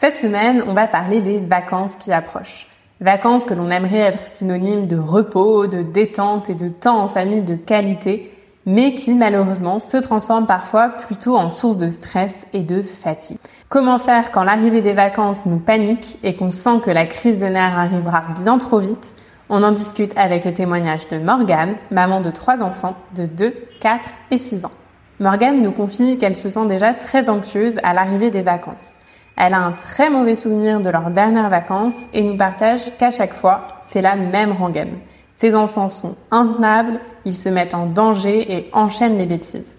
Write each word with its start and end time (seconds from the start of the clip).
Cette 0.00 0.16
semaine, 0.16 0.64
on 0.66 0.72
va 0.72 0.86
parler 0.86 1.20
des 1.20 1.40
vacances 1.40 1.96
qui 1.96 2.10
approchent. 2.10 2.66
Vacances 3.02 3.44
que 3.44 3.52
l'on 3.52 3.68
aimerait 3.68 3.98
être 3.98 4.32
synonymes 4.32 4.86
de 4.86 4.96
repos, 4.96 5.66
de 5.66 5.82
détente 5.82 6.48
et 6.48 6.54
de 6.54 6.70
temps 6.70 7.02
en 7.02 7.08
famille 7.08 7.42
de 7.42 7.54
qualité, 7.54 8.34
mais 8.64 8.94
qui 8.94 9.12
malheureusement 9.12 9.78
se 9.78 9.98
transforment 9.98 10.46
parfois 10.46 10.88
plutôt 10.88 11.36
en 11.36 11.50
source 11.50 11.76
de 11.76 11.90
stress 11.90 12.34
et 12.54 12.60
de 12.62 12.80
fatigue. 12.80 13.36
Comment 13.68 13.98
faire 13.98 14.32
quand 14.32 14.42
l'arrivée 14.42 14.80
des 14.80 14.94
vacances 14.94 15.44
nous 15.44 15.60
panique 15.60 16.18
et 16.22 16.34
qu'on 16.34 16.50
sent 16.50 16.80
que 16.82 16.90
la 16.90 17.04
crise 17.04 17.36
de 17.36 17.48
nerfs 17.48 17.78
arrivera 17.78 18.24
bien 18.42 18.56
trop 18.56 18.78
vite? 18.78 19.12
On 19.50 19.62
en 19.62 19.72
discute 19.72 20.16
avec 20.16 20.46
le 20.46 20.54
témoignage 20.54 21.10
de 21.10 21.18
Morgane, 21.18 21.74
maman 21.90 22.22
de 22.22 22.30
trois 22.30 22.62
enfants 22.62 22.96
de 23.14 23.26
2, 23.26 23.54
4 23.82 24.08
et 24.30 24.38
6 24.38 24.64
ans. 24.64 24.72
Morgane 25.18 25.60
nous 25.60 25.72
confie 25.72 26.16
qu'elle 26.16 26.36
se 26.36 26.48
sent 26.48 26.68
déjà 26.68 26.94
très 26.94 27.28
anxieuse 27.28 27.76
à 27.82 27.92
l'arrivée 27.92 28.30
des 28.30 28.40
vacances. 28.40 28.96
Elle 29.36 29.54
a 29.54 29.60
un 29.60 29.72
très 29.72 30.10
mauvais 30.10 30.34
souvenir 30.34 30.80
de 30.80 30.90
leurs 30.90 31.10
dernières 31.10 31.48
vacances 31.48 32.08
et 32.12 32.22
nous 32.22 32.36
partage 32.36 32.96
qu'à 32.98 33.10
chaque 33.10 33.32
fois, 33.32 33.68
c'est 33.82 34.02
la 34.02 34.16
même 34.16 34.52
rengaine. 34.52 34.98
Ses 35.36 35.54
enfants 35.54 35.88
sont 35.88 36.16
intenables, 36.30 37.00
ils 37.24 37.34
se 37.36 37.48
mettent 37.48 37.74
en 37.74 37.86
danger 37.86 38.52
et 38.52 38.70
enchaînent 38.74 39.16
les 39.16 39.24
bêtises. 39.24 39.78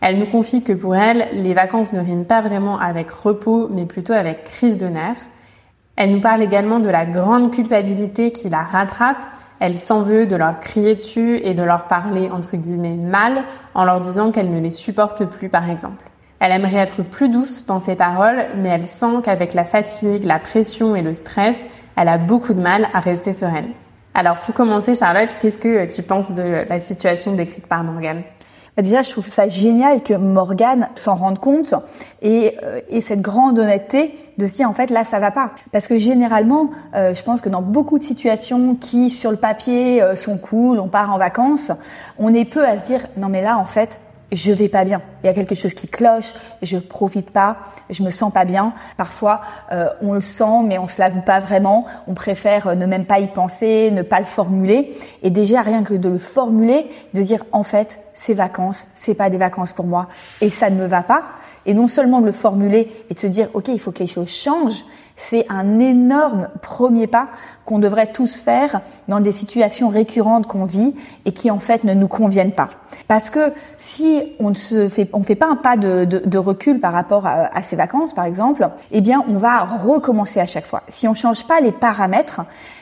Elle 0.00 0.18
nous 0.18 0.26
confie 0.26 0.62
que 0.62 0.72
pour 0.72 0.94
elle, 0.94 1.28
les 1.32 1.54
vacances 1.54 1.92
ne 1.92 2.00
riment 2.00 2.24
pas 2.24 2.40
vraiment 2.40 2.78
avec 2.78 3.10
repos, 3.10 3.68
mais 3.70 3.84
plutôt 3.84 4.12
avec 4.12 4.44
crise 4.44 4.76
de 4.76 4.86
nerfs. 4.86 5.28
Elle 5.96 6.12
nous 6.12 6.20
parle 6.20 6.42
également 6.42 6.80
de 6.80 6.88
la 6.88 7.04
grande 7.04 7.52
culpabilité 7.52 8.30
qui 8.32 8.48
la 8.48 8.62
rattrape. 8.62 9.24
Elle 9.58 9.76
s'en 9.76 10.02
veut 10.02 10.26
de 10.26 10.36
leur 10.36 10.60
crier 10.60 10.94
dessus 10.94 11.40
et 11.42 11.54
de 11.54 11.62
leur 11.62 11.86
parler 11.86 12.30
entre 12.30 12.56
guillemets 12.56 12.94
mal 12.94 13.44
en 13.74 13.84
leur 13.84 14.00
disant 14.00 14.32
qu'elle 14.32 14.50
ne 14.50 14.60
les 14.60 14.70
supporte 14.70 15.24
plus 15.24 15.48
par 15.48 15.68
exemple. 15.68 16.11
Elle 16.44 16.50
aimerait 16.50 16.78
être 16.78 17.04
plus 17.04 17.28
douce 17.28 17.66
dans 17.66 17.78
ses 17.78 17.94
paroles, 17.94 18.46
mais 18.56 18.70
elle 18.70 18.88
sent 18.88 19.22
qu'avec 19.22 19.54
la 19.54 19.64
fatigue, 19.64 20.24
la 20.24 20.40
pression 20.40 20.96
et 20.96 21.00
le 21.00 21.14
stress, 21.14 21.62
elle 21.96 22.08
a 22.08 22.18
beaucoup 22.18 22.52
de 22.52 22.60
mal 22.60 22.88
à 22.92 22.98
rester 22.98 23.32
sereine. 23.32 23.68
Alors 24.12 24.40
pour 24.40 24.52
commencer, 24.52 24.96
Charlotte, 24.96 25.28
qu'est-ce 25.40 25.58
que 25.58 25.94
tu 25.94 26.02
penses 26.02 26.32
de 26.32 26.66
la 26.68 26.80
situation 26.80 27.34
décrite 27.36 27.68
par 27.68 27.84
Morgane? 27.84 28.22
Bah, 28.76 28.82
Déjà, 28.82 29.02
je 29.02 29.12
trouve 29.12 29.30
ça 29.30 29.46
génial 29.46 30.02
que 30.02 30.14
Morgane 30.14 30.88
s'en 30.96 31.14
rende 31.14 31.38
compte 31.38 31.74
et, 32.22 32.56
euh, 32.64 32.80
et, 32.88 33.02
cette 33.02 33.20
grande 33.20 33.60
honnêteté 33.60 34.18
de 34.36 34.46
dire 34.46 34.68
en 34.68 34.72
fait 34.72 34.90
là 34.90 35.04
ça 35.04 35.20
va 35.20 35.30
pas. 35.30 35.52
Parce 35.70 35.86
que 35.86 35.96
généralement, 35.96 36.70
euh, 36.96 37.14
je 37.14 37.22
pense 37.22 37.40
que 37.40 37.50
dans 37.50 37.62
beaucoup 37.62 38.00
de 38.00 38.04
situations 38.04 38.74
qui 38.74 39.10
sur 39.10 39.30
le 39.30 39.36
papier 39.36 40.02
euh, 40.02 40.16
sont 40.16 40.38
cool, 40.38 40.80
on 40.80 40.88
part 40.88 41.12
en 41.12 41.18
vacances, 41.18 41.70
on 42.18 42.34
est 42.34 42.46
peu 42.46 42.66
à 42.66 42.80
se 42.80 42.84
dire 42.84 43.06
non 43.16 43.28
mais 43.28 43.42
là 43.42 43.58
en 43.58 43.64
fait 43.64 44.00
je 44.32 44.50
vais 44.50 44.68
pas 44.68 44.84
bien. 44.84 45.02
Il 45.22 45.26
y 45.26 45.30
a 45.30 45.34
quelque 45.34 45.54
chose 45.54 45.74
qui 45.74 45.86
cloche, 45.86 46.32
je 46.62 46.78
profite 46.78 47.30
pas, 47.30 47.58
je 47.90 48.02
me 48.02 48.10
sens 48.10 48.32
pas 48.32 48.44
bien. 48.44 48.72
Parfois, 48.96 49.42
euh, 49.72 49.88
on 50.00 50.14
le 50.14 50.20
sent, 50.20 50.62
mais 50.64 50.78
on 50.78 50.88
se 50.88 51.00
l'avoue 51.00 51.20
pas 51.20 51.40
vraiment. 51.40 51.84
On 52.08 52.14
préfère 52.14 52.68
euh, 52.68 52.74
ne 52.74 52.86
même 52.86 53.04
pas 53.04 53.20
y 53.20 53.28
penser, 53.28 53.90
ne 53.90 54.02
pas 54.02 54.18
le 54.18 54.24
formuler. 54.24 54.96
Et 55.22 55.30
déjà, 55.30 55.60
rien 55.60 55.82
que 55.84 55.94
de 55.94 56.08
le 56.08 56.18
formuler, 56.18 56.86
de 57.14 57.22
dire 57.22 57.44
en 57.52 57.62
fait, 57.62 58.00
ces 58.22 58.34
vacances, 58.34 58.86
c'est 58.94 59.14
pas 59.14 59.30
des 59.30 59.38
vacances 59.38 59.72
pour 59.72 59.86
moi, 59.86 60.08
et 60.40 60.50
ça 60.50 60.70
ne 60.70 60.76
me 60.76 60.86
va 60.86 61.02
pas. 61.02 61.24
Et 61.66 61.74
non 61.74 61.86
seulement 61.86 62.20
de 62.20 62.26
le 62.26 62.32
formuler 62.32 62.90
et 63.10 63.14
de 63.14 63.18
se 63.18 63.26
dire 63.26 63.48
ok, 63.54 63.68
il 63.68 63.80
faut 63.80 63.92
que 63.92 64.00
les 64.00 64.06
choses 64.06 64.28
changent, 64.28 64.84
c'est 65.16 65.46
un 65.48 65.78
énorme 65.78 66.48
premier 66.62 67.06
pas 67.06 67.28
qu'on 67.64 67.78
devrait 67.78 68.12
tous 68.12 68.40
faire 68.40 68.80
dans 69.08 69.20
des 69.20 69.30
situations 69.30 69.88
récurrentes 69.88 70.46
qu'on 70.46 70.64
vit 70.64 70.94
et 71.24 71.32
qui 71.32 71.50
en 71.50 71.60
fait 71.60 71.84
ne 71.84 71.94
nous 71.94 72.08
conviennent 72.08 72.52
pas. 72.52 72.68
Parce 73.06 73.30
que 73.30 73.52
si 73.76 74.20
on 74.40 74.50
ne 74.50 74.54
se 74.54 74.88
fait, 74.88 75.08
on 75.12 75.22
fait 75.22 75.36
pas 75.36 75.46
un 75.46 75.56
pas 75.56 75.76
de, 75.76 76.04
de, 76.04 76.22
de 76.24 76.38
recul 76.38 76.80
par 76.80 76.92
rapport 76.92 77.26
à, 77.26 77.56
à, 77.56 77.62
ces 77.62 77.76
vacances, 77.76 78.14
par 78.14 78.24
exemple, 78.24 78.68
eh 78.90 79.00
bien, 79.00 79.24
on 79.28 79.34
va 79.34 79.60
recommencer 79.64 80.40
à 80.40 80.46
chaque 80.46 80.66
fois. 80.66 80.82
Si 80.88 81.06
on 81.06 81.14
change 81.14 81.46
pas 81.46 81.60
les 81.60 81.72
paramètres, 81.72 82.40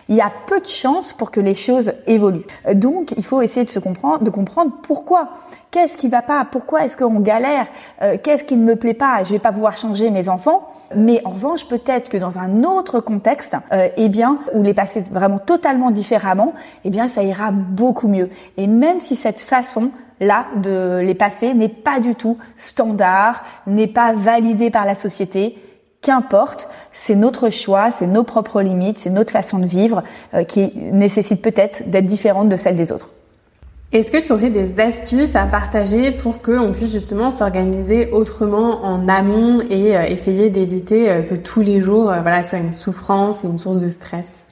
il 0.09 0.17
y 0.17 0.21
a 0.21 0.33
peu 0.47 0.61
de 0.61 0.67
chances 0.67 1.13
pour 1.13 1.31
que 1.31 1.41
les 1.41 1.55
choses 1.55 1.93
évoluent. 2.07 2.47
Donc, 2.75 3.13
il 3.17 3.25
faut 3.25 3.43
essayer 3.43 3.67
de 3.67 3.71
se 3.71 3.79
comprendre, 3.79 4.25
de 4.25 4.31
comprendre 4.31 4.73
pourquoi. 4.83 5.30
Qu'est-ce 5.71 5.97
qui 5.97 6.09
va 6.09 6.23
pas? 6.23 6.45
Pourquoi 6.51 6.85
est-ce 6.85 6.97
qu'on 6.97 7.21
galère? 7.21 7.67
Euh, 8.03 8.17
Qu'est-ce 8.23 8.45
qui 8.45 8.57
ne 8.57 8.65
me 8.65 8.77
plaît 8.77 8.95
pas? 8.95 9.23
Je 9.23 9.33
vais 9.33 9.39
pas 9.39 9.53
pouvoir 9.53 9.77
changer 9.77 10.11
mes 10.11 10.29
enfants. 10.29 10.69
Mais 10.97 11.23
en 11.25 11.31
revanche, 11.31 11.69
peut-être 11.69 12.09
que 12.09 12.17
dans 12.17 12.39
un 12.39 12.65
autre 12.65 12.99
contexte, 12.99 13.57
euh, 13.73 13.89
eh 13.97 14.09
bien, 14.09 14.39
où 14.53 14.63
les 14.63 14.75
passer 14.75 15.03
vraiment 15.11 15.39
totalement 15.39 15.93
différemment, 15.93 16.55
eh 16.85 16.91
bien, 16.91 17.07
ça 17.09 17.23
ira 17.23 17.53
beaucoup 17.53 18.09
mieux. 18.09 18.31
Et 18.57 18.67
même 18.67 18.99
si 18.99 19.15
cette 19.15 19.41
façon 19.41 19.93
là 20.19 20.47
de 20.57 21.01
les 21.03 21.15
passer 21.15 21.55
n'est 21.55 21.69
pas 21.69 22.01
du 22.01 22.15
tout 22.15 22.37
standard, 22.57 23.45
n'est 23.67 23.87
pas 23.87 24.13
validée 24.13 24.71
par 24.71 24.85
la 24.85 24.95
société, 24.95 25.57
qu'importe, 26.03 26.69
c'est 26.93 27.15
notre 27.15 27.51
choix, 27.51 27.91
c'est 27.91 28.07
nos 28.07 28.25
propres 28.25 28.63
limites, 28.63 28.99
c'est 28.99 29.11
notre 29.11 29.33
façon 29.33 29.59
de 29.59 29.67
vivre 29.67 30.03
euh, 30.35 30.45
qui 30.45 30.73
nécessite 30.77 31.43
peut-être 31.43 31.89
d'être 31.89 32.07
différente 32.07 32.49
de 32.49 32.57
celle 32.57 32.77
des 32.77 32.93
autres. 32.93 33.11
Est-ce 33.93 34.13
que 34.13 34.19
tu 34.19 34.31
aurais 34.31 34.51
des 34.51 34.79
astuces 34.79 35.35
à 35.35 35.47
partager 35.47 36.13
pour 36.13 36.41
qu'on 36.43 36.71
puisse 36.71 36.93
justement 36.93 37.33
s'organiser 37.33 38.11
autrement 38.13 38.85
en 38.85 39.09
amont 39.09 39.61
et 39.69 39.97
euh, 39.97 40.05
essayer 40.05 40.49
d'éviter 40.49 41.11
euh, 41.11 41.23
que 41.23 41.35
tous 41.35 41.61
les 41.61 41.81
jours 41.81 42.05
voilà, 42.05 42.45
soient 42.45 42.59
une 42.59 42.73
souffrance 42.73 43.43
et 43.43 43.49
une 43.49 43.59
source 43.59 43.79
de 43.79 43.89
stress? 43.89 44.47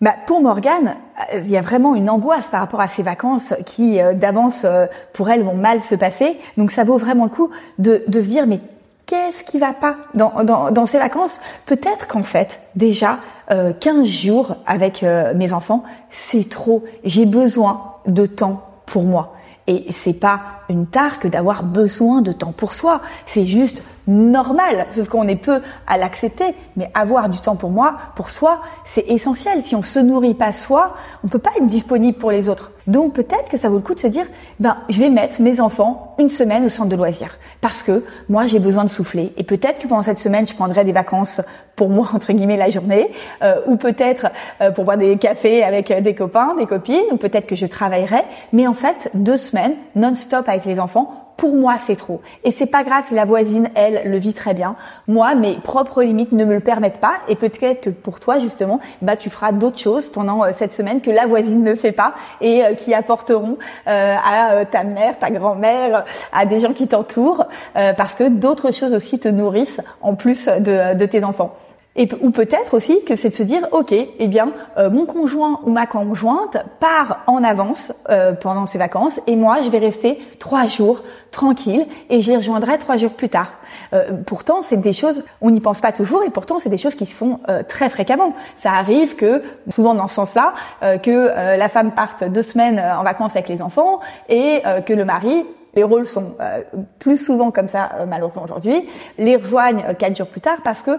Bah, 0.00 0.14
pour 0.26 0.40
Morgane, 0.40 0.96
il 1.34 1.48
y 1.48 1.56
a 1.56 1.60
vraiment 1.60 1.94
une 1.94 2.10
angoisse 2.10 2.48
par 2.48 2.60
rapport 2.60 2.80
à 2.80 2.88
ces 2.88 3.02
vacances 3.02 3.54
qui, 3.66 3.98
d'avance, 4.14 4.64
pour 5.12 5.28
elle, 5.28 5.42
vont 5.42 5.54
mal 5.54 5.82
se 5.82 5.94
passer. 5.94 6.38
Donc, 6.56 6.70
ça 6.70 6.84
vaut 6.84 6.96
vraiment 6.96 7.24
le 7.24 7.30
coup 7.30 7.50
de, 7.78 8.02
de 8.08 8.22
se 8.22 8.28
dire, 8.28 8.46
mais 8.46 8.60
qu'est-ce 9.04 9.44
qui 9.44 9.58
va 9.58 9.74
pas 9.74 9.96
dans, 10.14 10.42
dans, 10.42 10.70
dans 10.70 10.86
ces 10.86 10.98
vacances? 10.98 11.38
Peut-être 11.66 12.08
qu'en 12.08 12.22
fait, 12.22 12.60
déjà, 12.76 13.18
euh, 13.50 13.72
15 13.72 14.06
jours 14.06 14.56
avec 14.64 15.02
euh, 15.02 15.34
mes 15.34 15.52
enfants, 15.52 15.82
c'est 16.10 16.48
trop. 16.48 16.84
J'ai 17.02 17.26
besoin 17.26 17.89
de 18.06 18.26
temps 18.26 18.68
pour 18.86 19.04
moi. 19.04 19.34
Et 19.66 19.86
c'est 19.90 20.18
pas 20.18 20.40
une 20.68 20.86
tare 20.86 21.20
que 21.20 21.28
d'avoir 21.28 21.62
besoin 21.62 22.22
de 22.22 22.32
temps 22.32 22.52
pour 22.52 22.74
soi. 22.74 23.02
C'est 23.26 23.46
juste 23.46 23.82
normal, 24.10 24.86
sauf 24.90 25.08
qu'on 25.08 25.28
est 25.28 25.36
peu 25.36 25.62
à 25.86 25.96
l'accepter. 25.96 26.54
Mais 26.76 26.90
avoir 26.94 27.28
du 27.28 27.38
temps 27.40 27.56
pour 27.56 27.70
moi, 27.70 27.96
pour 28.16 28.30
soi, 28.30 28.60
c'est 28.84 29.04
essentiel. 29.08 29.64
Si 29.64 29.74
on 29.74 29.82
se 29.82 29.98
nourrit 29.98 30.34
pas 30.34 30.52
soi, 30.52 30.96
on 31.24 31.28
peut 31.28 31.38
pas 31.38 31.50
être 31.56 31.66
disponible 31.66 32.18
pour 32.18 32.30
les 32.30 32.48
autres. 32.48 32.72
Donc 32.86 33.14
peut-être 33.14 33.48
que 33.48 33.56
ça 33.56 33.68
vaut 33.68 33.76
le 33.76 33.82
coup 33.82 33.94
de 33.94 34.00
se 34.00 34.08
dire, 34.08 34.26
ben 34.58 34.78
je 34.88 34.98
vais 34.98 35.10
mettre 35.10 35.40
mes 35.40 35.60
enfants 35.60 36.16
une 36.18 36.28
semaine 36.28 36.64
au 36.64 36.68
centre 36.68 36.88
de 36.88 36.96
loisirs 36.96 37.38
parce 37.60 37.82
que 37.82 38.04
moi 38.28 38.46
j'ai 38.46 38.58
besoin 38.58 38.84
de 38.84 38.88
souffler. 38.88 39.32
Et 39.36 39.44
peut-être 39.44 39.78
que 39.78 39.86
pendant 39.86 40.02
cette 40.02 40.18
semaine, 40.18 40.46
je 40.46 40.54
prendrai 40.54 40.84
des 40.84 40.92
vacances 40.92 41.40
pour 41.76 41.88
moi 41.88 42.08
entre 42.14 42.32
guillemets 42.32 42.56
la 42.56 42.70
journée, 42.70 43.10
euh, 43.42 43.60
ou 43.66 43.76
peut-être 43.76 44.26
euh, 44.60 44.70
pour 44.70 44.84
boire 44.84 44.98
des 44.98 45.16
cafés 45.18 45.62
avec 45.62 45.92
des 46.02 46.14
copains, 46.14 46.54
des 46.56 46.66
copines, 46.66 46.98
ou 47.12 47.16
peut-être 47.16 47.46
que 47.46 47.56
je 47.56 47.66
travaillerai. 47.66 48.22
Mais 48.52 48.66
en 48.66 48.74
fait, 48.74 49.10
deux 49.14 49.36
semaines 49.36 49.74
non-stop 49.94 50.48
avec 50.48 50.64
les 50.64 50.80
enfants 50.80 51.29
pour 51.40 51.56
moi, 51.56 51.76
c'est 51.82 51.96
trop. 51.96 52.20
Et 52.44 52.50
c'est 52.50 52.66
pas 52.66 52.84
grave 52.84 53.04
si 53.06 53.14
la 53.14 53.24
voisine, 53.24 53.70
elle, 53.74 54.02
le 54.10 54.18
vit 54.18 54.34
très 54.34 54.52
bien. 54.52 54.76
Moi, 55.08 55.34
mes 55.34 55.54
propres 55.54 56.02
limites 56.02 56.32
ne 56.32 56.44
me 56.44 56.52
le 56.52 56.60
permettent 56.60 57.00
pas. 57.00 57.14
Et 57.28 57.34
peut-être 57.34 57.80
que 57.80 57.88
pour 57.88 58.20
toi, 58.20 58.38
justement, 58.38 58.78
bah, 59.00 59.16
tu 59.16 59.30
feras 59.30 59.50
d'autres 59.50 59.78
choses 59.78 60.10
pendant 60.10 60.44
euh, 60.44 60.50
cette 60.52 60.74
semaine 60.74 61.00
que 61.00 61.10
la 61.10 61.24
voisine 61.24 61.64
ne 61.64 61.74
fait 61.74 61.92
pas 61.92 62.12
et 62.42 62.62
euh, 62.62 62.74
qui 62.74 62.92
apporteront 62.92 63.56
euh, 63.88 64.16
à 64.22 64.66
ta 64.66 64.84
mère, 64.84 65.18
ta 65.18 65.30
grand-mère, 65.30 66.04
à 66.30 66.44
des 66.44 66.60
gens 66.60 66.74
qui 66.74 66.86
t'entourent, 66.86 67.46
parce 67.72 68.14
que 68.14 68.28
d'autres 68.28 68.70
choses 68.72 68.92
aussi 68.92 69.18
te 69.18 69.28
nourrissent 69.28 69.80
en 70.02 70.14
plus 70.14 70.46
de, 70.46 70.94
de 70.94 71.06
tes 71.06 71.24
enfants. 71.24 71.54
Et, 71.96 72.08
ou 72.20 72.30
peut-être 72.30 72.74
aussi 72.74 73.02
que 73.04 73.16
c'est 73.16 73.30
de 73.30 73.34
se 73.34 73.42
dire, 73.42 73.66
ok, 73.72 73.92
eh 73.92 74.28
bien, 74.28 74.52
euh, 74.78 74.90
mon 74.90 75.06
conjoint 75.06 75.58
ou 75.64 75.70
ma 75.70 75.86
conjointe 75.86 76.56
part 76.78 77.24
en 77.26 77.42
avance 77.42 77.92
euh, 78.10 78.32
pendant 78.32 78.66
ses 78.66 78.78
vacances 78.78 79.20
et 79.26 79.34
moi, 79.34 79.62
je 79.62 79.70
vais 79.70 79.78
rester 79.78 80.20
trois 80.38 80.66
jours 80.66 81.02
tranquille 81.32 81.84
et 82.08 82.22
je 82.22 82.30
les 82.30 82.36
rejoindrai 82.36 82.78
trois 82.78 82.96
jours 82.96 83.12
plus 83.12 83.28
tard. 83.28 83.58
Euh, 83.92 84.12
pourtant, 84.24 84.62
c'est 84.62 84.76
des 84.76 84.92
choses, 84.92 85.24
on 85.40 85.50
n'y 85.50 85.60
pense 85.60 85.80
pas 85.80 85.90
toujours 85.90 86.22
et 86.22 86.30
pourtant, 86.30 86.60
c'est 86.60 86.68
des 86.68 86.78
choses 86.78 86.94
qui 86.94 87.06
se 87.06 87.14
font 87.14 87.40
très 87.68 87.90
fréquemment. 87.90 88.34
Ça 88.56 88.72
arrive 88.72 89.16
que, 89.16 89.42
souvent 89.68 89.94
dans 89.94 90.06
ce 90.06 90.14
sens-là, 90.14 90.54
que 91.02 91.56
la 91.56 91.68
femme 91.68 91.92
parte 91.92 92.24
deux 92.24 92.42
semaines 92.42 92.80
en 92.80 93.02
vacances 93.02 93.32
avec 93.32 93.48
les 93.48 93.62
enfants 93.62 94.00
et 94.28 94.62
que 94.86 94.92
le 94.92 95.04
mari 95.04 95.44
les 95.74 95.82
rôles 95.82 96.06
sont 96.06 96.34
euh, 96.40 96.62
plus 96.98 97.16
souvent 97.16 97.50
comme 97.50 97.68
ça 97.68 97.90
euh, 97.98 98.06
malheureusement 98.06 98.42
aujourd'hui, 98.42 98.88
les 99.18 99.36
rejoignent 99.36 99.84
euh, 99.88 99.94
quatre 99.94 100.16
jours 100.16 100.26
plus 100.26 100.40
tard 100.40 100.58
parce 100.64 100.82
que 100.82 100.92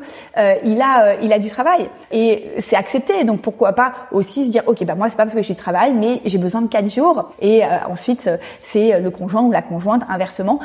il 0.63 0.81
a 0.81 1.15
il 1.21 1.33
a 1.33 1.39
du 1.39 1.49
travail. 1.49 1.89
Et 2.11 2.51
c'est 2.59 2.75
accepté. 2.75 3.23
Donc 3.23 3.41
pourquoi 3.41 3.73
pas 3.73 3.93
aussi 4.11 4.45
se 4.45 4.49
dire 4.49 4.63
ok 4.67 4.83
bah 4.85 4.95
moi 4.95 5.09
c'est 5.09 5.15
pas 5.15 5.23
parce 5.23 5.35
que 5.35 5.41
j'ai 5.41 5.53
du 5.53 5.59
travail 5.59 5.93
mais 5.93 6.21
j'ai 6.25 6.37
besoin 6.37 6.61
de 6.61 6.67
quatre 6.67 6.89
jours. 6.89 7.31
Et 7.41 7.61
ensuite 7.89 8.29
c'est 8.63 8.99
le 8.99 9.09
conjoint 9.09 9.41
ou 9.43 9.51
la 9.51 9.61
conjointe 9.61 10.03
inversement 10.09 10.59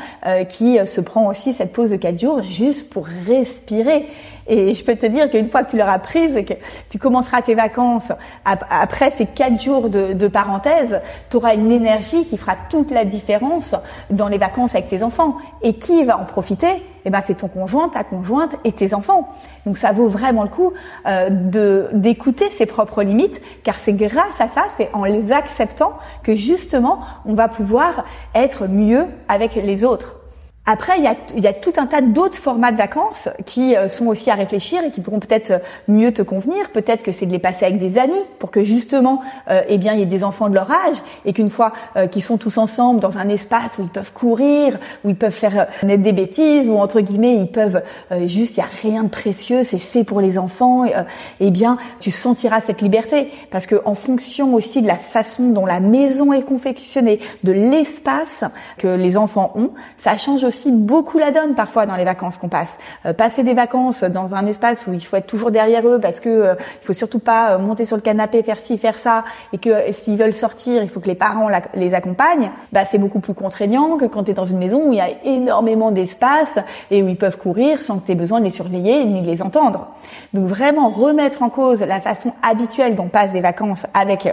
qui 0.49 0.79
se 0.87 1.01
prend 1.01 1.29
aussi 1.29 1.53
cette 1.53 1.73
pause 1.73 1.91
de 1.91 1.97
quatre 1.97 2.19
jours 2.19 2.43
juste 2.43 2.91
pour 2.91 3.07
respirer 3.27 4.07
et 4.49 4.75
je 4.75 4.85
peux 4.85 4.97
te 4.97 5.07
dire 5.07 5.31
qu'une 5.31 5.49
fois 5.49 5.65
que 5.65 5.71
tu 5.71 5.77
l'auras 5.77 5.99
prise, 5.99 6.35
que 6.47 6.55
tu 6.91 6.99
commenceras 6.99 7.43
tes 7.43 7.55
vacances 7.55 8.13
après 8.45 9.11
ces 9.11 9.27
quatre 9.27 9.61
jours 9.61 9.89
de, 9.89 10.13
de 10.13 10.29
parenthèse, 10.29 11.01
tu 11.31 11.37
auras 11.37 11.55
une 11.55 11.73
énergie 11.73 12.27
qui 12.27 12.37
fera 12.37 12.55
toute 12.71 12.91
la 12.91 13.05
différence 13.05 13.75
dans 14.11 14.29
les 14.29 14.39
vacances 14.39 14.75
avec 14.75 14.89
tes 14.89 15.03
enfants. 15.03 15.37
Et 15.63 15.75
qui 15.75 16.05
va 16.05 16.19
en 16.19 16.25
profiter? 16.25 16.83
Eh 17.05 17.11
ben, 17.11 17.21
c'est 17.25 17.37
ton 17.37 17.49
conjoint, 17.49 17.89
ta 17.89 18.03
conjointe 18.03 18.57
et 18.65 18.73
tes 18.73 18.93
enfants. 18.93 19.29
Donc 19.65 19.79
ça 19.79 19.93
vaut 19.93 20.09
vraiment 20.09 20.43
le 20.43 20.49
coup 20.49 20.73
euh, 21.07 21.31
de 21.31 21.89
d'écouter 21.93 22.51
ses 22.51 22.67
propres 22.67 23.05
limites, 23.05 23.41
car 23.63 23.77
c'est 23.79 23.93
grâce 23.93 24.41
à 24.41 24.49
ça, 24.49 24.65
c'est 24.77 24.91
en 24.93 25.05
les 25.05 25.33
acceptant 25.33 25.93
que 26.25 26.35
justement 26.35 27.01
on 27.25 27.35
va 27.35 27.47
pouvoir 27.47 28.05
être 28.35 28.67
mieux 28.67 29.07
avec 29.29 29.55
les 29.55 29.85
autres. 29.85 30.17
Après, 30.69 30.99
il 30.99 31.05
y 31.05 31.07
a, 31.07 31.15
il 31.37 31.45
y 31.45 31.47
a 31.47 31.53
tout 31.53 31.73
un 31.77 31.87
tas 31.87 32.01
d'autres 32.01 32.39
formats 32.39 32.73
de 32.73 32.77
vacances 32.77 33.29
qui 33.45 33.77
euh, 33.77 33.89
sont 33.89 34.07
aussi 34.07 34.33
à 34.33 34.35
réfléchir 34.35 34.83
et 34.83 34.91
qui 34.91 35.01
pourront 35.01 35.21
peut-être 35.21 35.53
euh, 35.53 35.59
mieux 35.87 36.13
te 36.13 36.23
convenir. 36.23 36.71
Peut-être 36.73 37.05
que 37.05 37.13
c'est 37.13 37.27
de 37.27 37.31
les 37.31 37.39
passer 37.39 37.67
avec 37.67 37.79
des 37.79 37.99
amis 37.99 38.15
pour 38.41 38.51
que 38.51 38.65
justement, 38.65 39.21
euh, 39.49 39.63
eh 39.69 39.79
bien, 39.79 39.93
il 39.93 40.01
y 40.01 40.03
ait 40.03 40.07
des 40.07 40.25
enfants 40.25 40.49
de 40.49 40.55
leur 40.55 40.69
âge 40.73 40.97
et 41.25 41.33
qu'une 41.33 41.51
fois 41.51 41.73
euh, 41.97 42.09
qu'ils 42.09 42.25
sont 42.25 42.37
tous 42.37 42.59
ensemble 42.59 42.99
dans 42.99 43.17
un 43.17 43.29
espace 43.29 43.79
où 43.79 43.83
ils 43.83 43.89
peuvent 43.89 44.13
courir, 44.13 44.77
où 45.05 45.11
ils 45.11 45.17
peuvent 45.17 45.31
faire 45.31 45.69
euh, 45.85 45.97
des 45.97 46.13
bêtises, 46.13 46.69
ou 46.69 46.79
entre 46.79 47.01
guillemets, 47.01 47.37
ils 47.37 47.51
peuvent 47.51 47.83
juste, 48.27 48.57
il 48.57 48.61
y 48.61 48.63
a 48.63 48.69
rien 48.83 49.05
de 49.05 49.09
précieux, 49.09 49.63
c'est 49.63 49.79
fait 49.79 50.03
pour 50.03 50.21
les 50.21 50.37
enfants. 50.39 50.85
eh 51.41 51.51
bien, 51.51 51.79
tu 52.01 52.11
sentiras 52.11 52.61
cette 52.61 52.83
liberté 52.83 53.31
parce 53.51 53.67
que 53.67 53.77
en 53.85 53.95
fonction 53.95 54.55
aussi 54.55 54.83
de 54.83 54.87
la 54.87 54.97
façon 54.97 55.51
dont 55.51 55.67
la 55.67 55.81
maison 55.81 56.33
est 56.33 56.43
confectionnée, 56.43 57.21
de 57.45 57.53
l'espace 57.53 58.45
que 58.79 58.89
les 58.89 59.17
enfants 59.17 59.53
ont, 59.55 59.71
ça 59.99 60.17
change 60.17 60.45
aussi 60.45 60.56
beaucoup 60.71 61.19
la 61.19 61.31
donne 61.31 61.55
parfois 61.55 61.87
dans 61.87 61.97
les 61.97 62.05
vacances 62.05 62.39
qu'on 62.39 62.49
passe. 62.49 62.79
Euh, 63.05 63.13
passer 63.13 63.43
des 63.43 63.55
vacances 63.55 64.05
dans 64.05 64.35
un 64.35 64.47
espace 64.47 64.87
où 64.87 64.93
il 64.93 65.05
faut 65.05 65.17
être 65.17 65.27
toujours 65.27 65.51
derrière 65.51 65.87
eux 65.87 65.99
parce 66.01 66.21
que 66.21 66.29
euh, 66.29 66.55
il 66.83 66.87
faut 66.87 66.93
surtout 66.93 67.19
pas 67.19 67.53
euh, 67.53 67.59
monter 67.59 67.85
sur 67.85 67.97
le 67.97 68.03
canapé, 68.03 68.43
faire 68.43 68.59
ci, 68.59 68.79
faire 68.79 68.99
ça, 68.99 69.25
et 69.53 69.59
que 69.59 69.93
s'ils 69.93 70.17
veulent 70.17 70.35
sortir, 70.35 70.83
il 70.83 70.89
faut 70.89 71.01
que 71.01 71.07
les 71.07 71.15
parents 71.15 71.49
les 71.75 71.95
accompagnent. 71.95 72.51
Bah 72.73 72.85
c'est 72.91 72.99
beaucoup 72.99 73.21
plus 73.21 73.35
contraignant 73.35 73.97
que 73.97 74.05
quand 74.05 74.25
tu 74.25 74.31
es 74.31 74.35
dans 74.35 74.45
une 74.45 74.59
maison 74.59 74.89
où 74.89 74.93
il 74.93 74.99
y 74.99 75.01
a 75.01 75.09
énormément 75.25 75.91
d'espace 75.91 76.59
et 76.91 77.03
où 77.03 77.09
ils 77.09 77.17
peuvent 77.17 77.39
courir 77.39 77.83
sans 77.83 77.99
que 77.99 78.07
tu 78.07 78.13
aies 78.13 78.17
besoin 78.17 78.41
de 78.41 78.45
les 78.45 78.51
surveiller 78.51 79.05
ni 79.05 79.23
de 79.23 79.27
les 79.27 79.43
entendre. 79.43 79.89
Donc 80.33 80.47
vraiment 80.47 80.91
remettre 80.91 81.43
en 81.43 81.51
cause 81.51 81.83
la 81.83 82.01
façon 82.01 82.33
habituelle 82.43 82.95
dont 82.95 83.09
passe 83.09 83.33
des 83.33 83.41
vacances 83.41 83.87
avec 83.95 84.29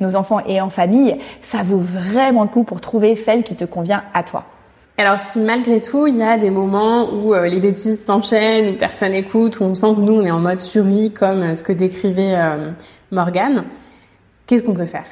nos 0.00 0.16
enfants 0.16 0.40
et 0.46 0.60
en 0.60 0.70
famille, 0.70 1.18
ça 1.42 1.58
vaut 1.62 1.82
vraiment 1.82 2.42
le 2.42 2.48
coup 2.48 2.64
pour 2.64 2.80
trouver 2.80 3.16
celle 3.16 3.42
qui 3.42 3.56
te 3.56 3.64
convient 3.64 4.02
à 4.14 4.22
toi. 4.22 4.44
Alors 4.98 5.18
si 5.20 5.40
malgré 5.40 5.82
tout, 5.82 6.06
il 6.06 6.16
y 6.16 6.22
a 6.22 6.38
des 6.38 6.48
moments 6.50 7.12
où 7.12 7.34
euh, 7.34 7.46
les 7.46 7.60
bêtises 7.60 8.02
s'enchaînent, 8.02 8.74
où 8.74 8.78
personne 8.78 9.12
écoute, 9.12 9.60
où 9.60 9.64
on 9.64 9.74
sent 9.74 9.94
que 9.94 10.00
nous, 10.00 10.14
on 10.14 10.24
est 10.24 10.30
en 10.30 10.40
mode 10.40 10.58
survie, 10.58 11.12
comme 11.12 11.42
euh, 11.42 11.54
ce 11.54 11.62
que 11.62 11.72
décrivait 11.72 12.34
euh, 12.34 12.70
Morgane, 13.10 13.64
qu'est-ce 14.46 14.64
qu'on 14.64 14.72
peut 14.72 14.86
faire? 14.86 15.04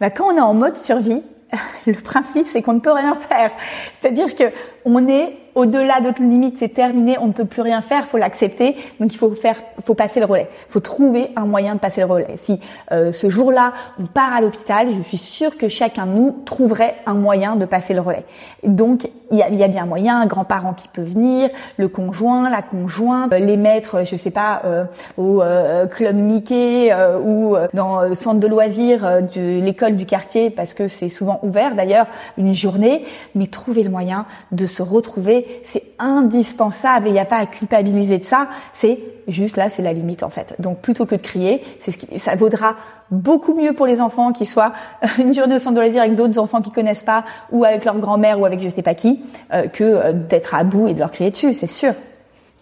Bah, 0.00 0.10
Quand 0.10 0.32
on 0.32 0.36
est 0.36 0.40
en 0.40 0.54
mode 0.54 0.76
survie, 0.76 1.22
le 1.86 1.94
principe, 1.94 2.46
c'est 2.48 2.62
qu'on 2.62 2.74
ne 2.74 2.80
peut 2.80 2.92
rien 2.92 3.14
faire. 3.14 3.52
C'est-à-dire 4.00 4.34
que 4.34 4.44
on 4.84 5.06
est 5.06 5.36
au-delà 5.54 6.00
de 6.00 6.06
notre 6.06 6.22
limite, 6.22 6.58
c'est 6.58 6.68
terminé, 6.68 7.16
on 7.18 7.28
ne 7.28 7.32
peut 7.32 7.44
plus 7.44 7.62
rien 7.62 7.80
faire, 7.80 8.06
faut 8.06 8.16
l'accepter. 8.16 8.76
Donc 9.00 9.12
il 9.12 9.18
faut 9.18 9.32
faire, 9.34 9.60
faut 9.84 9.94
passer 9.94 10.20
le 10.20 10.26
relais. 10.26 10.48
Il 10.68 10.72
faut 10.72 10.80
trouver 10.80 11.30
un 11.36 11.46
moyen 11.46 11.74
de 11.74 11.80
passer 11.80 12.00
le 12.00 12.06
relais. 12.06 12.34
Si 12.36 12.60
euh, 12.92 13.12
ce 13.12 13.28
jour-là, 13.28 13.72
on 13.98 14.06
part 14.06 14.32
à 14.32 14.40
l'hôpital, 14.40 14.88
je 14.94 15.02
suis 15.02 15.18
sûre 15.18 15.56
que 15.56 15.68
chacun 15.68 16.06
de 16.06 16.12
nous 16.12 16.42
trouverait 16.44 16.96
un 17.06 17.14
moyen 17.14 17.56
de 17.56 17.64
passer 17.64 17.94
le 17.94 18.00
relais. 18.00 18.24
Donc 18.62 19.08
il 19.30 19.38
y 19.38 19.42
a, 19.42 19.50
y 19.50 19.62
a, 19.62 19.68
bien 19.68 19.86
moyen, 19.86 20.20
un 20.20 20.26
grand-parent 20.26 20.72
qui 20.72 20.88
peut 20.88 21.02
venir, 21.02 21.50
le 21.76 21.88
conjoint, 21.88 22.48
la 22.50 22.62
conjointe, 22.62 23.32
les 23.32 23.56
maîtres, 23.56 24.04
je 24.04 24.16
sais 24.16 24.30
pas, 24.30 24.62
euh, 24.64 24.84
au 25.16 25.42
euh, 25.42 25.86
club 25.86 26.16
Mickey 26.16 26.92
euh, 26.92 27.18
ou 27.18 27.56
dans 27.74 28.02
le 28.02 28.14
centre 28.14 28.40
de 28.40 28.46
loisirs 28.46 29.22
de 29.34 29.60
l'école 29.60 29.96
du 29.96 30.06
quartier, 30.06 30.50
parce 30.50 30.74
que 30.74 30.88
c'est 30.88 31.08
souvent 31.08 31.40
ouvert 31.42 31.74
d'ailleurs 31.74 32.06
une 32.36 32.54
journée, 32.54 33.04
mais 33.34 33.46
trouver 33.46 33.82
le 33.82 33.90
moyen 33.90 34.26
de 34.52 34.66
se 34.66 34.82
retrouver 34.82 35.62
c'est 35.64 35.82
indispensable 35.98 37.06
et 37.06 37.10
il 37.10 37.12
n'y 37.12 37.18
a 37.18 37.24
pas 37.24 37.38
à 37.38 37.46
culpabiliser 37.46 38.18
de 38.18 38.24
ça. 38.24 38.48
C'est 38.72 38.98
juste 39.26 39.56
là, 39.56 39.68
c'est 39.70 39.82
la 39.82 39.92
limite 39.92 40.22
en 40.22 40.30
fait. 40.30 40.54
Donc 40.58 40.78
plutôt 40.78 41.06
que 41.06 41.14
de 41.14 41.20
crier, 41.20 41.62
c'est 41.80 41.92
ce 41.92 41.98
qui, 41.98 42.18
ça 42.18 42.34
vaudra 42.36 42.76
beaucoup 43.10 43.54
mieux 43.54 43.72
pour 43.72 43.86
les 43.86 44.00
enfants 44.00 44.32
qui 44.32 44.46
soient 44.46 44.72
une 45.18 45.34
journée 45.34 45.56
au 45.56 45.58
centre 45.58 45.76
de 45.76 45.80
loisirs 45.80 46.02
avec 46.02 46.14
d'autres 46.14 46.38
enfants 46.38 46.60
qui 46.60 46.70
connaissent 46.70 47.02
pas 47.02 47.24
ou 47.50 47.64
avec 47.64 47.84
leur 47.84 47.98
grand-mère 47.98 48.40
ou 48.40 48.46
avec 48.46 48.60
je 48.60 48.68
sais 48.68 48.82
pas 48.82 48.94
qui 48.94 49.17
euh, 49.52 49.66
que 49.66 49.84
euh, 49.84 50.12
d'être 50.12 50.54
à 50.54 50.64
bout 50.64 50.88
et 50.88 50.94
de 50.94 50.98
leur 50.98 51.10
crier 51.10 51.30
dessus, 51.30 51.54
c'est 51.54 51.66
sûr. 51.66 51.92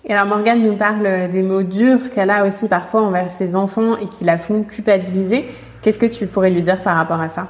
Et 0.05 0.13
alors 0.13 0.27
Morgane 0.27 0.63
nous 0.63 0.77
parle 0.77 1.29
des 1.31 1.43
mots 1.43 1.65
durs 1.65 2.11
qu'elle 2.11 2.31
a 2.31 2.47
aussi 2.47 2.69
parfois 2.69 3.03
envers 3.03 3.31
ses 3.31 3.57
enfants 3.57 3.97
et 3.97 4.07
qui 4.07 4.25
la 4.25 4.39
font 4.39 4.63
culpabiliser. 4.63 5.47
Qu'est-ce 5.83 5.99
que 5.99 6.07
tu 6.07 6.27
pourrais 6.27 6.51
lui 6.51 6.63
dire 6.63 6.81
par 6.83 6.97
rapport 6.97 7.21
à 7.21 7.29
ça? 7.29 7.49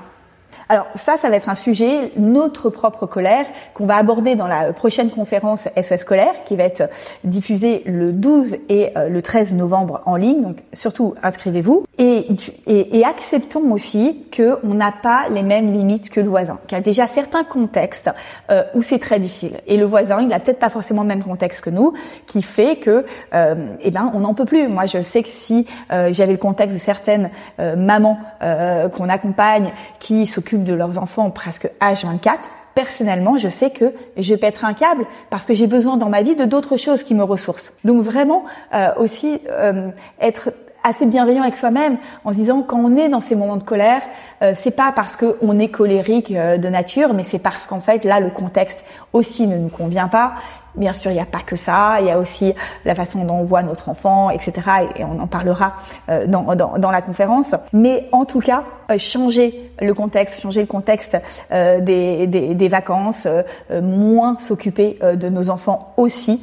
Alors 0.68 0.86
ça, 0.96 1.16
ça 1.16 1.30
va 1.30 1.36
être 1.36 1.48
un 1.48 1.54
sujet, 1.54 2.12
notre 2.16 2.70
propre 2.70 3.06
colère, 3.06 3.46
qu'on 3.74 3.86
va 3.86 3.96
aborder 3.96 4.34
dans 4.34 4.48
la 4.48 4.72
prochaine 4.72 5.10
conférence 5.10 5.68
SOS 5.80 5.98
scolaire, 5.98 6.34
qui 6.44 6.56
va 6.56 6.64
être 6.64 6.90
diffusée 7.24 7.82
le 7.86 8.12
12 8.12 8.56
et 8.68 8.90
euh, 8.96 9.08
le 9.08 9.22
13 9.22 9.54
novembre 9.54 10.02
en 10.06 10.16
ligne. 10.16 10.42
Donc 10.42 10.56
surtout, 10.72 11.14
inscrivez-vous. 11.22 11.84
Et, 11.98 12.26
et, 12.66 12.98
et, 12.98 13.04
acceptons 13.04 13.72
aussi 13.72 14.24
qu'on 14.36 14.74
n'a 14.74 14.92
pas 14.92 15.26
les 15.30 15.42
mêmes 15.42 15.72
limites 15.72 16.10
que 16.10 16.20
le 16.20 16.28
voisin, 16.28 16.58
qu'il 16.66 16.76
y 16.76 16.80
a 16.80 16.84
déjà 16.84 17.06
certains 17.06 17.44
contextes 17.44 18.10
euh, 18.50 18.64
où 18.74 18.82
c'est 18.82 18.98
très 18.98 19.18
difficile. 19.18 19.60
Et 19.66 19.76
le 19.76 19.86
voisin, 19.86 20.20
il 20.20 20.32
a 20.32 20.40
peut-être 20.40 20.58
pas 20.58 20.68
forcément 20.68 21.02
le 21.02 21.08
même 21.08 21.22
contexte 21.22 21.64
que 21.64 21.70
nous, 21.70 21.94
qui 22.26 22.42
fait 22.42 22.76
que, 22.76 23.06
euh, 23.34 23.76
eh 23.80 23.90
ben, 23.90 24.10
on 24.14 24.20
n'en 24.20 24.34
peut 24.34 24.44
plus. 24.44 24.68
Moi, 24.68 24.84
je 24.86 25.02
sais 25.02 25.22
que 25.22 25.28
si 25.28 25.66
euh, 25.90 26.12
j'avais 26.12 26.32
le 26.32 26.38
contexte 26.38 26.76
de 26.76 26.80
certaines 26.80 27.30
mamans 27.58 28.18
qu'on 28.40 29.08
accompagne 29.08 29.72
qui 29.98 30.26
s'occupent 30.26 30.55
de 30.64 30.74
leurs 30.74 30.98
enfants 30.98 31.30
presque 31.30 31.70
H24, 31.80 32.38
personnellement, 32.76 33.38
je 33.38 33.48
sais 33.48 33.70
que 33.70 33.94
je 34.18 34.34
pèterai 34.34 34.66
un 34.66 34.74
câble 34.74 35.06
parce 35.30 35.46
que 35.46 35.54
j'ai 35.54 35.66
besoin 35.66 35.96
dans 35.96 36.10
ma 36.10 36.22
vie 36.22 36.36
de 36.36 36.44
d'autres 36.44 36.76
choses 36.76 37.02
qui 37.02 37.14
me 37.14 37.24
ressourcent. 37.24 37.72
Donc 37.84 38.02
vraiment 38.02 38.44
euh, 38.74 38.90
aussi 38.98 39.40
euh, 39.50 39.88
être 40.20 40.52
assez 40.84 41.06
bienveillant 41.06 41.42
avec 41.42 41.56
soi-même 41.56 41.96
en 42.24 42.32
se 42.32 42.36
disant 42.36 42.62
quand 42.62 42.78
on 42.78 42.94
est 42.96 43.08
dans 43.08 43.22
ces 43.22 43.34
moments 43.34 43.56
de 43.56 43.64
colère, 43.64 44.02
euh, 44.42 44.52
c'est 44.54 44.76
pas 44.76 44.92
parce 44.94 45.16
qu'on 45.16 45.58
est 45.58 45.68
colérique 45.68 46.32
de 46.32 46.68
nature, 46.68 47.14
mais 47.14 47.22
c'est 47.22 47.38
parce 47.40 47.66
qu'en 47.66 47.80
fait 47.80 48.04
là 48.04 48.20
le 48.20 48.30
contexte 48.30 48.84
aussi 49.14 49.46
ne 49.46 49.56
nous 49.56 49.70
convient 49.70 50.08
pas 50.08 50.34
Bien 50.76 50.92
sûr, 50.92 51.10
il 51.10 51.14
n'y 51.14 51.20
a 51.20 51.26
pas 51.26 51.40
que 51.40 51.56
ça, 51.56 51.96
il 52.00 52.06
y 52.06 52.10
a 52.10 52.18
aussi 52.18 52.52
la 52.84 52.94
façon 52.94 53.24
dont 53.24 53.36
on 53.36 53.44
voit 53.44 53.62
notre 53.62 53.88
enfant, 53.88 54.30
etc. 54.30 54.52
Et 54.96 55.04
on 55.04 55.18
en 55.20 55.26
parlera 55.26 55.74
euh, 56.10 56.26
dans, 56.26 56.54
dans, 56.54 56.90
la 56.90 57.00
conférence. 57.00 57.54
Mais 57.72 58.08
en 58.12 58.24
tout 58.26 58.40
cas, 58.40 58.64
euh, 58.90 58.98
changer 58.98 59.70
le 59.80 59.94
contexte, 59.94 60.40
changer 60.40 60.60
le 60.60 60.66
contexte 60.66 61.16
euh, 61.50 61.80
des, 61.80 62.26
des, 62.26 62.54
des, 62.54 62.68
vacances, 62.68 63.26
moins 63.70 64.36
s'occuper 64.38 64.98
de 65.02 65.28
nos 65.28 65.50
enfants 65.50 65.94
aussi, 65.96 66.42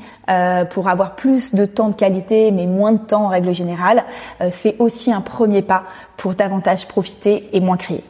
pour 0.71 0.87
avoir 0.87 1.15
plus 1.15 1.53
de 1.53 1.65
temps 1.65 1.89
de 1.89 1.95
qualité, 1.95 2.51
mais 2.51 2.65
moins 2.65 2.93
de 2.93 2.97
temps 2.97 3.25
en 3.25 3.27
règle 3.27 3.53
générale, 3.53 4.03
c'est 4.51 4.75
aussi 4.79 5.11
un 5.11 5.21
premier 5.21 5.61
pas 5.61 5.83
pour 6.17 6.33
davantage 6.33 6.87
profiter 6.87 7.49
et 7.53 7.59
moins 7.59 7.77
crier. 7.77 8.03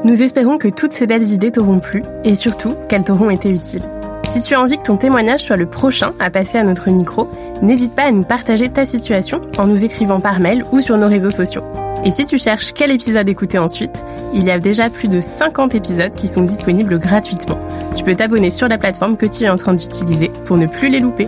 Nous 0.03 0.23
espérons 0.23 0.57
que 0.57 0.67
toutes 0.67 0.93
ces 0.93 1.05
belles 1.05 1.31
idées 1.31 1.51
t'auront 1.51 1.77
plu 1.79 2.01
et 2.23 2.33
surtout 2.35 2.73
qu'elles 2.89 3.03
t'auront 3.03 3.29
été 3.29 3.49
utiles. 3.49 3.83
Si 4.29 4.41
tu 4.41 4.55
as 4.55 4.61
envie 4.61 4.77
que 4.77 4.83
ton 4.83 4.97
témoignage 4.97 5.41
soit 5.41 5.57
le 5.57 5.65
prochain 5.65 6.13
à 6.19 6.29
passer 6.29 6.57
à 6.57 6.63
notre 6.63 6.89
micro, 6.89 7.27
n'hésite 7.61 7.93
pas 7.93 8.03
à 8.03 8.11
nous 8.11 8.23
partager 8.23 8.69
ta 8.69 8.85
situation 8.85 9.41
en 9.57 9.67
nous 9.67 9.83
écrivant 9.83 10.19
par 10.19 10.39
mail 10.39 10.63
ou 10.71 10.81
sur 10.81 10.97
nos 10.97 11.07
réseaux 11.07 11.29
sociaux. 11.29 11.63
Et 12.03 12.11
si 12.11 12.25
tu 12.25 12.37
cherches 12.37 12.73
quel 12.73 12.91
épisode 12.91 13.29
écouter 13.29 13.59
ensuite, 13.59 14.03
il 14.33 14.43
y 14.43 14.51
a 14.51 14.59
déjà 14.59 14.89
plus 14.89 15.07
de 15.07 15.19
50 15.19 15.75
épisodes 15.75 16.15
qui 16.15 16.27
sont 16.27 16.41
disponibles 16.41 16.97
gratuitement. 16.97 17.59
Tu 17.95 18.03
peux 18.03 18.15
t'abonner 18.15 18.49
sur 18.49 18.67
la 18.67 18.77
plateforme 18.77 19.17
que 19.17 19.27
tu 19.27 19.43
es 19.43 19.49
en 19.49 19.55
train 19.55 19.75
d'utiliser 19.75 20.29
pour 20.45 20.57
ne 20.57 20.65
plus 20.65 20.89
les 20.89 20.99
louper. 20.99 21.27